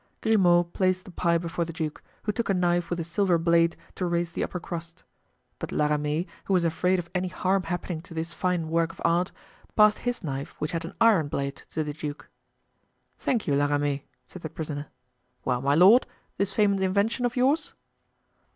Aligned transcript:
Grimaud 0.21 0.73
placed 0.73 1.05
the 1.05 1.11
pie 1.11 1.37
before 1.37 1.63
the 1.63 1.71
duke, 1.71 2.01
who 2.23 2.31
took 2.31 2.49
a 2.49 2.55
knife 2.55 2.89
with 2.89 2.99
a 2.99 3.03
silver 3.03 3.37
blade 3.37 3.75
to 3.93 4.03
raise 4.07 4.31
the 4.31 4.43
upper 4.43 4.59
crust; 4.59 5.03
but 5.59 5.71
La 5.71 5.85
Ramee, 5.85 6.25
who 6.45 6.53
was 6.55 6.63
afraid 6.63 6.97
of 6.97 7.07
any 7.13 7.27
harm 7.27 7.61
happening 7.61 8.01
to 8.01 8.15
this 8.15 8.33
fine 8.33 8.67
work 8.69 8.91
of 8.91 8.99
art, 9.05 9.31
passed 9.75 9.99
his 9.99 10.23
knife, 10.23 10.55
which 10.57 10.71
had 10.71 10.85
an 10.85 10.95
iron 10.99 11.27
blade, 11.27 11.61
to 11.69 11.83
the 11.83 11.93
duke. 11.93 12.27
"Thank 13.19 13.45
you, 13.45 13.53
La 13.53 13.67
Ramee," 13.67 14.03
said 14.25 14.41
the 14.41 14.49
prisoner. 14.49 14.87
"Well, 15.45 15.61
my 15.61 15.75
lord! 15.75 16.07
this 16.35 16.51
famous 16.51 16.81
invention 16.81 17.23
of 17.23 17.35
yours?" 17.35 17.73